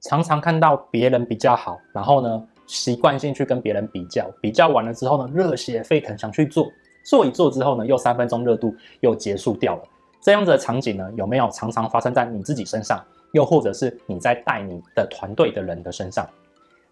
[0.00, 6.66] 常常看到别人比较好，然后呢，习惯性去跟别人比较，比较完了之后呢，热血沸腾想去做，
[7.04, 9.82] 做一做之后呢，又三分钟热度又结束掉了。
[10.22, 13.02] 这样子的场景呢，有没有常常发生在你自己身上，
[13.32, 16.26] 又或者是你在带你的团队的人的身上？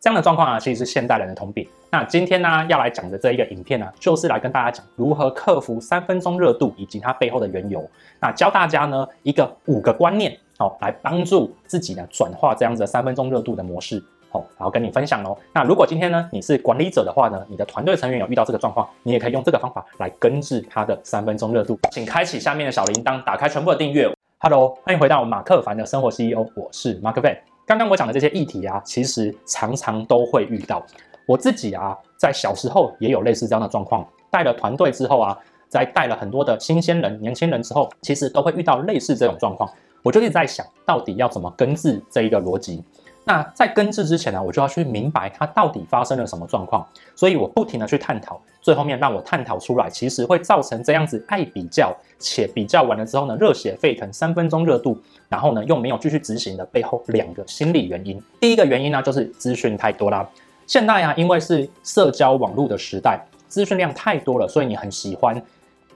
[0.00, 1.66] 这样的状况啊，其实是现代人的通病。
[1.90, 7.84] 那今天呢，要来讲的这一个影片呢，就是来跟大家讲如何克服三分钟热度以及它背后的缘由。
[8.20, 15.38] 那教大家呢一个五个观念，好，来帮助自己呢转化这样子的三分钟热度的模式，好，然后跟你分享喽。
[15.54, 21.78] 那如果今天呢你是管理者的话呢，你的团队成员有遇到这个状况，你也可以用这个方法来根治他的三分钟热度。
[21.92, 24.12] 请开启下面的小铃铛，打开全部的订阅。
[24.40, 27.38] Hello，欢迎回到马克凡的生活 CEO，我是马克凡。
[27.64, 30.84] 刚刚我讲的这些议题啊，其实常常都会遇到。
[31.24, 34.04] 我自己啊，在小时候也有类似这样的状况。
[34.28, 35.38] 带了团队之后啊，
[35.68, 39.70] 在带了很多的新鲜人、年轻人之后，其实都会遇到类似这种状况。
[40.08, 42.82] 我就一直在想，到底要怎么根治这一个逻辑？
[43.24, 46.86] 那在根治之前呢，我就要去明白它到底发生了什么状况。
[47.14, 58.18] 所以我不停地去探讨，最后面让我探讨出来，其实会造成这样子爱比较，且比较完了之后呢，热血沸腾，三分钟热度，然后呢又没有继续执行的背后两个心理原因。
[58.40, 60.26] 第一个原因呢，就是资讯太多啦。
[60.66, 65.38] 现在啊，因为是社交网络的时代，资讯量太多了，所以你很喜欢。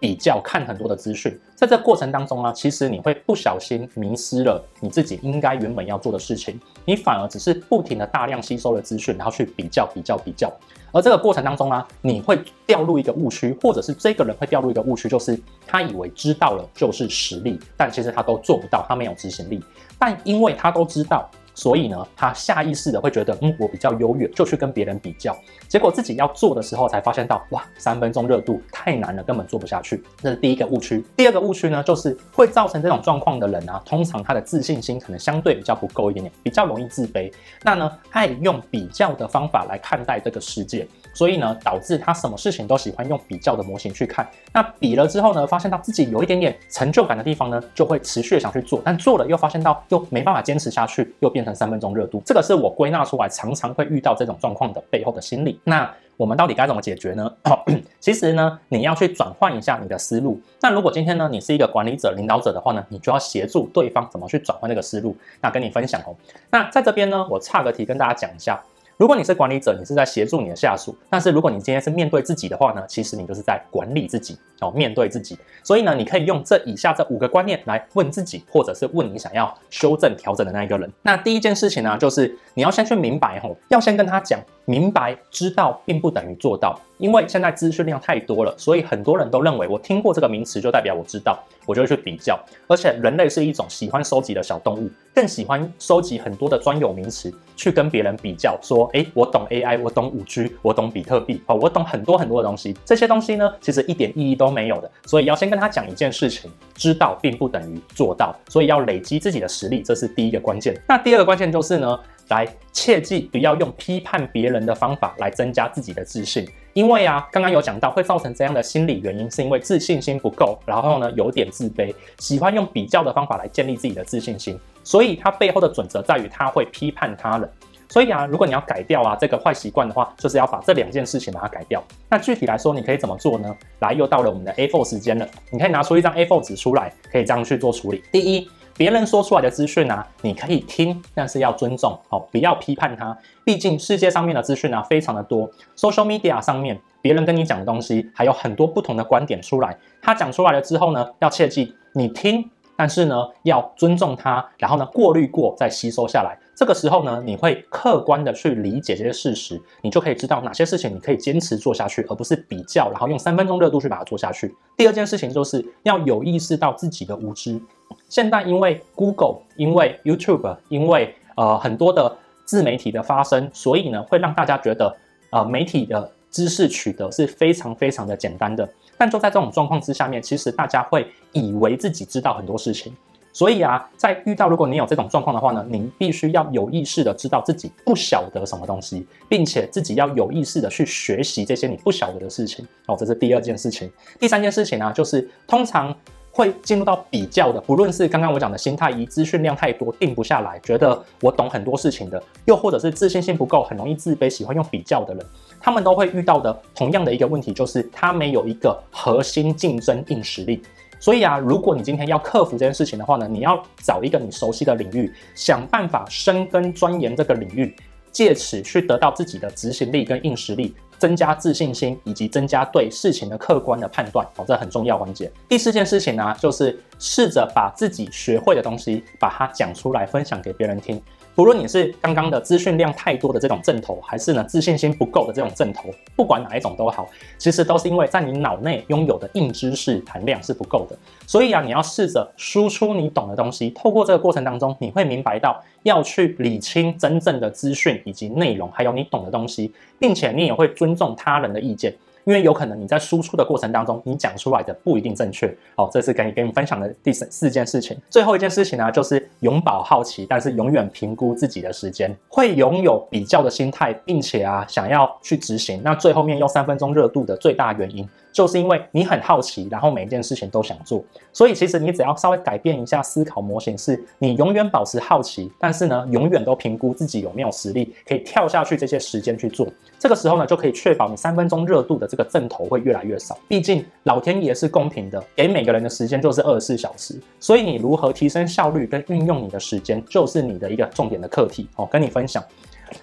[0.00, 10.52] 比较看很多的资讯，在这过程当中呢，其实你会不小心迷失了你自己应该原本要做的事情，你反而只是不停的大量吸收了资讯，然后去比较比较比较，
[10.92, 19.62] 而这个过程当中呢，你会掉入一个误区，或者是这个人会掉入一个误区，就是他以为知道了就是实力，但其实他都做不到，他没有执行力，
[19.98, 21.28] 但因为他都知道。
[21.58, 25.36] 所以呢，他下意识的会觉得，嗯，我比较优越，就去跟别人比较。
[25.66, 30.00] 结果自己要做的时候，才发现到，哇，三分钟热度太难了，根本做不下去。
[30.22, 31.04] 这是第一个误区。
[31.16, 37.28] 第二个误区呢，就是会造成这种状况的人啊，通常他的自信心可能相对比较不够一点点，比较容易自卑。
[37.64, 40.86] 那呢，爱用比较的方法来看待这个世界。
[41.12, 44.24] 所以呢，导致他什么事情都喜欢用比较的模型去看。
[44.52, 48.80] 那比了之后呢，发现到自己有一点点成就感的地方呢，就会持续想去做。
[48.84, 52.22] 但做了又发现到又没办法坚持下去，又变三分钟热度。
[52.24, 55.60] 这个是我归纳出来常常会遇到这种状况的背后的心理。
[55.64, 57.32] 那我们到底该怎么解决呢？
[58.00, 60.40] 其实呢，你要去转换一下你的思路。
[60.60, 65.16] 那如果今天呢，你是一个管理者、领导者的话呢，你就要协助对方怎么去转换这个思路。
[65.40, 66.16] 那跟你分享哦。
[66.50, 68.60] 那在这边呢，我差个题跟大家讲一下。
[68.98, 75.38] 如果你是管理者，你是在协助你的下属；但是如果你今天是面对自己的话呢，其实你就是在管理自己哦，面对自己。
[75.62, 80.92] 所以呢，你可以用这以下这五个观念来问自己，或者是问你想要修正调整的那一个人。
[81.02, 86.78] 那第一件事情呢，就是你要先去明白吼，要先跟他讲，明白知道并不等于做到。
[86.98, 92.36] 因为现在资讯量太多了，所以很多人都认为我听过这个名词就代表我知道，我就会去比较。
[92.66, 102.76] 而且人类是一种喜欢收集的小动物，更喜欢收集很多的专有名词去跟别人比较，说，诶，我懂 AI，我懂 5G，我懂比特币，哦，我懂很多很多的东西。
[102.84, 104.90] 这些东西呢，其实一点意义都没有的。
[105.06, 110.76] 所以要先跟他讲一件事情，知道并不等于做到，所以要累积自己的实力，这是第一个关键。
[110.88, 111.96] 那第二个关键就是呢，
[112.28, 116.48] 来切记不要用批判别人的方法来增加自己的自信。
[116.74, 127.50] 因为啊，刚刚有讲到会造成这样的心理原因，是因为自信心不够，然后呢有点自卑，喜欢用比较的方法来建立自己的自信心，所以他背后的准则在于他会批判他人。
[127.88, 131.82] 所以啊，如果你要改掉啊这个坏习惯的话，就是要把这两件事情把它改掉。
[132.08, 133.52] 那具体来说，你可以怎么做呢？
[133.80, 138.04] 来，又到了我们的 A4 时间了，你可以拿出一张 A4 纸出来，可以这样去做处理。
[138.12, 138.48] 第一。
[138.78, 143.18] 别人说出来的资讯啊，你可以听，但是要尊重哦，不要批判他。
[143.44, 145.50] 毕竟世界上面的资讯啊，非常的多。
[145.76, 149.76] Social media 上面，别人跟你讲的东西，还有很多不同的观点出来。
[150.00, 156.38] 他讲出来了之后呢，要切记，你听，但是呢，要尊重他，然后呢，过滤过再吸收下来。
[156.54, 164.54] 这个时候呢，你会客观的去理解这些事实，你就可以知道哪些事情你可以坚持做下去，而不是比较，然后用三分钟热度去把它做下去。
[164.76, 167.60] 第二件事情就是要有意识到自己的无知。
[168.08, 174.96] 现在因为 Google，因为 YouTube，因为呃很多的自媒体的发生，所以呢会让大家觉得
[175.30, 178.66] 呃媒体的知识取得是非常非常的简单的。
[178.96, 182.92] 但就在这种状况之下面，其实大家会以为自己知道很多事情。
[183.30, 192.66] 所以啊，在遇到如果你有这种状况的话呢，您必须要有意识的知道自己不晓得什么东西，并且自己要有意识的去学习这些你不晓得的事情。
[192.86, 193.88] 哦，这是第二件事情。
[194.18, 195.94] 第三件事情呢，就是通常。
[196.38, 205.26] 会进入到比较的，不论是刚刚我讲的心态一，资讯量太多，定不下来，觉得我懂很多事情的，又或者是自信心不够，很容易自卑，喜欢用比较的人，
[205.60, 210.62] 他们都会遇到的同样的一个问题，就是他没有一个核心竞争硬实力。
[211.00, 217.74] 所以啊，如果你今天要克服这件事情的话呢，你要找一个你熟悉的领域，想办法深耕钻研这个领域，
[218.12, 224.26] 借此去得到自己的执行力跟硬实力，增加自信心，以及增加对事情的客观的判断。
[224.36, 225.30] 哦，这很重要环节。
[225.48, 231.00] 第四件事情呢，就是试着把自己学会的东西，把它讲出来，分享给别人听。
[231.34, 237.08] 不论你是刚刚的资讯量太多的这种阵头，还是呢自信心不够的这种阵头，不管哪一种都好，
[237.38, 240.98] 其实都是因为在你脑内拥有的硬知识含量是不够的。
[241.28, 251.94] 所以啊，你要试着输出你懂的东西，透过这个过程当中，你会明白到要去理清真正的资讯以及内容，还有你懂的东西，并且你也会尊重他人的意见。
[252.28, 255.50] 因为有可能你在输出的过程当中，你讲出来的不一定正确。
[255.74, 257.96] 好，这是跟你跟你分享的第四四件事情。
[258.10, 265.80] 最后一件事情呢，就是永葆好奇，但是永远评估自己的时间，会拥有比较的心态，并且啊想要去执行。
[265.82, 268.06] 那最后面用三分钟热度的最大原因。
[268.30, 271.02] 就是因为你很好奇，然后每一件事情都想做，
[271.32, 279.66] 所以其实你只要稍微改变一下思考模型，是你永远保持好奇，但是呢，永远都评估自己有没有实力可以跳下去这些时间去做。
[279.98, 283.38] 这个时候呢，就可以确保你三分钟热度的这的阵头会越来越少。
[283.48, 291.66] 毕竟老天爷是公平的，给每个人的时间就是二十四小时，所以你如何提升效率跟运用你的时间，就是你的一个重点的课题。
[291.76, 292.44] 哦，跟你分享。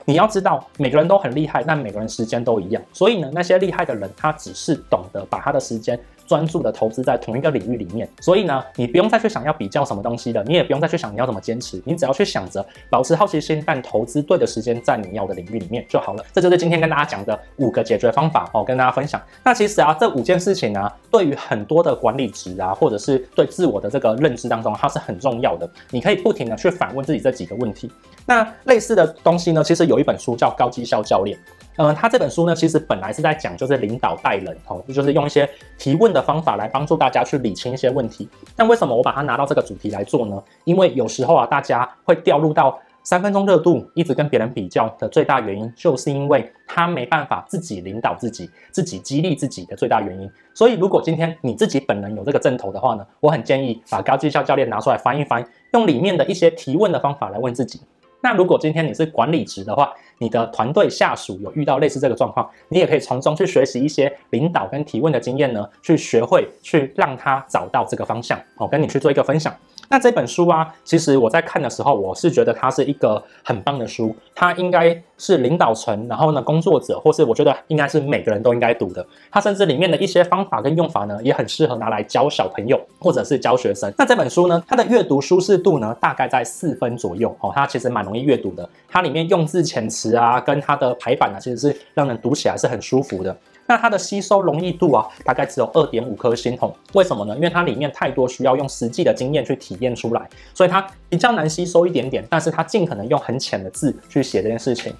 [0.04, 2.84] 你要知道，每个人都很厉害，但每个人时间都一样。
[2.92, 8.08] 所以呢，那些厉害的人，他只是懂得把他的时间专注的投资在同一个领域里面。
[8.22, 16.24] 所以呢，你不用再去想要比较什么东西了，你也不用再去想你要怎么坚持，你只要去想着保持好奇心，但投资对的时间在你要的领域里面就好了。
[16.34, 19.22] 这就是今天跟大家讲的五个解决方法哦，跟大家分享。
[19.44, 25.70] 那其实啊，这五件事情呢、对于很多的管理职啊，或者是对自我的这个认知当中，它是很重要的。
[25.92, 27.92] 你可以不停的去反问自己这几个问题。
[28.26, 31.38] 那类似的东西呢，其实有一本书叫《高绩效教练》。
[31.78, 38.30] 嗯，他这本书呢，其实本来是在讲就是领导带人哦，就是用一些提问的方法来帮助大家去理清一些问题。
[38.56, 40.42] 但为什么我把它拿到这个主题来做呢？
[40.64, 50.32] 因为有时候啊，大家会掉入到三分钟热度，一直跟别人比较的最大原因，就是因为他没办法自己领导自己，自己激励自己的最大原因。
[50.54, 57.82] 所以，如果今天你自己本人有这个阵头的话呢，我很建议把《高绩效教练》拿出来翻一翻，用里面的一些提问的方法来问自己。
[58.26, 68.42] 那如果今天你是管理职的话，你的团队下属有遇到类似这个状况，你也可以从中去学习一些领导跟提问的经验呢，去学会去让他找到这个方向。
[68.56, 69.56] 好，跟你去做一个分享。
[69.90, 79.06] 那这本书啊，其实我在看的时候，我是觉得它是一个很棒的书，它应该是领导层，然后呢，工作者，或是我觉得应该是每个人都应该读的。
[79.32, 83.94] 它甚至里面的一些方法跟用法呢，也很适合拿来教小朋友或者是教学生。
[83.98, 88.68] 那这本书呢，它的阅读舒适度呢，大概在四分左右哦，它其实蛮容易阅读的。
[88.88, 93.36] 它里面用字遣词啊，跟它的排版呢，其实是让人读起来是很舒服的。
[93.68, 96.74] 那它的吸收容易度啊，大概只有二点五颗星哦。
[96.94, 97.36] 为什么呢？
[97.36, 102.24] 因为它里面太多需要用实际的经验去体验出来，所以它比较难吸收一点点。
[102.30, 104.94] 但是它尽可能用很浅的字去写这件事情。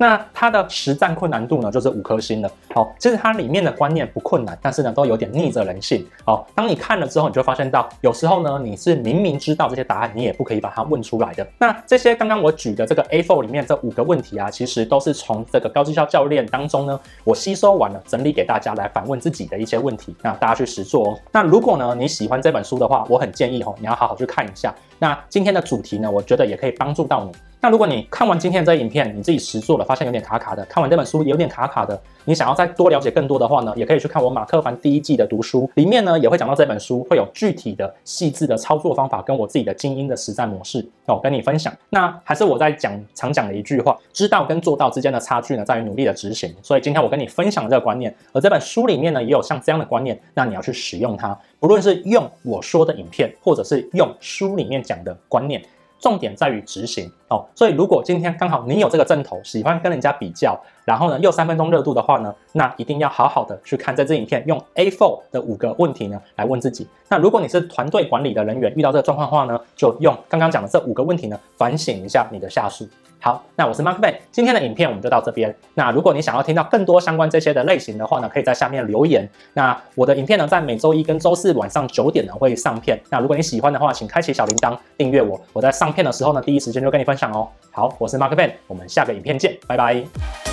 [0.00, 2.50] 那它的实战困难度呢，就是五颗星了。
[2.74, 6.06] 好，其实它里面的观念不困难，但是呢，都有点逆着人性。
[6.24, 11.46] 好，当你看了之后，你就发现到，有时候呢，你是明明知道这些答案，你也不可以把它问出来的。
[11.58, 20.16] 那这些刚刚我举的这个 A4 里面这五个问题啊，其实都是从这个高绩效教练当中呢，我吸收完了，整理给大家来反问自己的一些问题。
[20.22, 21.18] 那大家去实做哦。
[21.30, 24.74] 那如果呢，你喜欢这本书的话，我很建议哦，你要好好去看一下。
[24.98, 27.32] 那今天的主题呢，我觉得也可以帮助到你。
[27.62, 41.70] 那如果你看完今天这影片，你自己实做了，发现有点卡卡的，看完这本书有点卡卡的，你想要再多了解更多的话呢，也可以去看我马克凡第一季的读书，里面呢也会讲到这本书，会有具体的细致的操作方法，跟我自己的精英的实战模式哦，跟你分享。
[41.90, 46.50] 那还是我在讲常讲的一句话，知道跟做到之间的差距呢，在于努力的执行。
[46.62, 55.62] 所以今天我跟你分享这个观念，而这本书里面呢也有像这样的观念，那你要去使用它，不论是用我说的影片，或者是用书里面讲的观念。
[56.00, 57.08] 重点在于执行。
[57.28, 66.84] 哦，所以如果今天刚好你有这个阵头，喜欢跟人家比较，然后呢又三分钟热度的话呢，那一定要好好的去看这支影片，用 A4 的五个问题呢来问自己。
[67.08, 72.88] 那如果你是团队管理的人员，遇到这个状况的话呢，就用刚刚讲的这五个问题呢反省一下你的下属。
[73.22, 75.54] 好，那我是 Mark Ben，今天的影片我们就到这边。
[75.74, 79.28] 那如果你想要听到更多相关这些的类型的话呢，可以在下面留言。
[79.52, 83.00] 那我的影片呢，在每周一跟周四晚上九点呢会上片。
[83.10, 85.40] 那如果你喜欢的话，请开启小铃铛，订阅我。
[85.52, 87.46] 我在上片的时候呢，第一时间就跟你分享哦。
[87.70, 90.49] 好，我是 Mark Ben，我们下个影片见，拜拜。